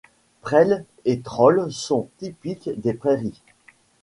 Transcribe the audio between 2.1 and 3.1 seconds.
typiques des